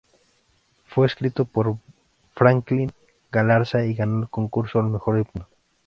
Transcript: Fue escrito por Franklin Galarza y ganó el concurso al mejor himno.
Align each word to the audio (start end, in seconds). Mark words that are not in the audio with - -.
Fue 0.87 1.05
escrito 1.05 1.45
por 1.45 1.75
Franklin 2.33 2.91
Galarza 3.31 3.85
y 3.85 3.93
ganó 3.93 4.21
el 4.23 4.29
concurso 4.29 4.79
al 4.79 4.87
mejor 4.89 5.17
himno. 5.19 5.47